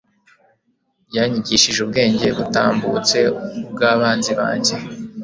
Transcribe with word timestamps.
yanyigishije 1.15 1.79
ubwenge 1.85 2.27
butambutse 2.37 3.17
ubw'abanzi 3.69 4.31
banjye 4.39 4.75